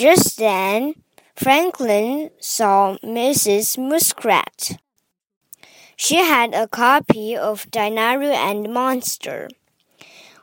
[0.00, 0.94] Just then,
[1.36, 3.76] Franklin saw Mrs.
[3.76, 4.80] Muskrat.
[5.94, 9.50] She had a copy of Dinaru and Monster.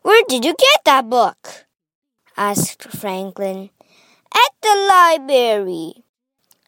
[0.04, 1.66] Where did you get that book?
[2.38, 3.72] asked Franklin.
[4.32, 6.04] At the library,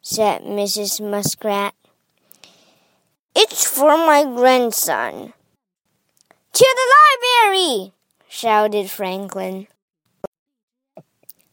[0.01, 0.99] said Mrs.
[0.99, 1.75] Muskrat.
[3.35, 5.33] It's for my grandson.
[6.53, 7.93] To the library!
[8.27, 9.67] shouted Franklin.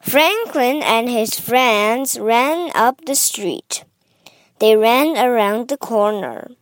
[0.07, 3.83] Franklin and his friends ran up the street.
[4.61, 6.53] They ran around the corner.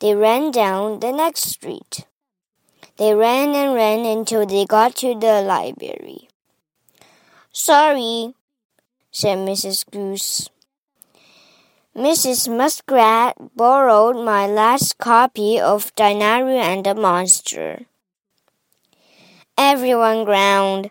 [0.00, 2.04] They ran down the next street.
[2.98, 6.28] They ran and ran until they got to the library.
[7.52, 8.34] Sorry,
[9.10, 9.88] said Mrs.
[9.90, 10.50] Goose.
[11.96, 12.54] Mrs.
[12.54, 17.86] Muskrat borrowed my last copy of Dinaru and the Monster.
[19.56, 20.90] Everyone groaned.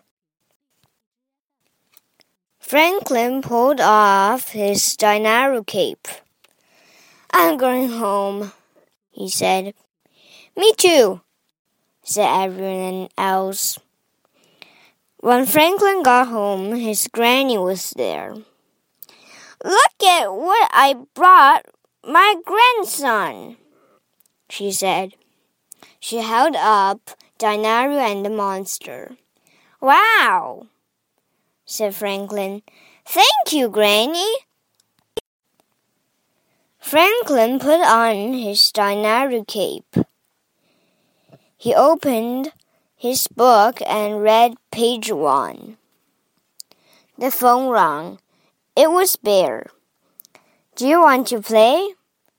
[2.66, 6.08] Franklin pulled off his Dinaru cape.
[7.30, 8.52] I'm going home,
[9.10, 9.74] he said.
[10.56, 11.20] Me too,
[12.02, 13.78] said everyone else.
[15.18, 18.34] When Franklin got home, his granny was there.
[19.62, 21.66] Look at what I brought
[22.02, 23.58] my grandson,
[24.48, 25.12] she said.
[26.00, 29.18] She held up Dinaru and the monster.
[29.82, 30.68] Wow,
[31.64, 32.62] said Franklin.
[33.04, 34.32] Thank you, Granny.
[36.78, 39.96] Franklin put on his Dinaru cape.
[41.56, 42.52] He opened
[42.94, 45.78] his book and read page one.
[47.16, 48.18] The phone rang.
[48.76, 49.66] It was Bear.
[50.76, 51.94] Do you want to play?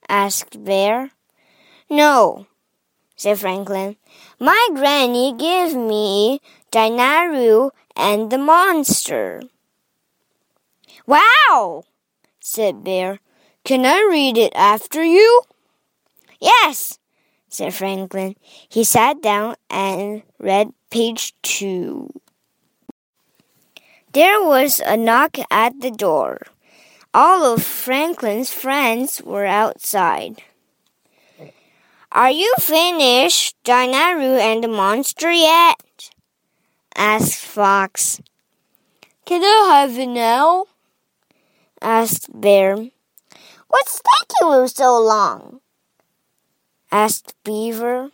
[0.08, 1.10] asked Bear.
[1.88, 2.46] No,
[3.16, 3.96] said Franklin.
[4.38, 6.40] My granny gave me
[6.76, 9.40] Dinaru and the monster.
[11.06, 11.84] Wow,
[12.38, 13.20] said Bear.
[13.64, 15.40] Can I read it after you?
[16.38, 16.98] Yes,
[17.48, 18.36] said Franklin.
[18.68, 22.12] He sat down and read page two.
[24.12, 26.42] There was a knock at the door.
[27.14, 30.42] All of Franklin's friends were outside.
[32.12, 35.80] Are you finished, Dinaru and the monster yet?
[36.96, 38.20] Asked Fox.
[39.26, 40.66] Can I have it now?
[41.82, 42.88] asked Bear.
[43.68, 45.60] What's taking you so long?
[46.90, 48.10] asked Beaver.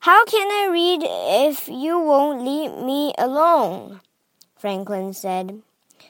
[0.00, 4.00] How can I read if you won't leave me alone?
[4.56, 5.62] Franklin said.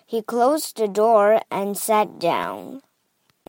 [0.04, 2.82] He closed the door and sat down.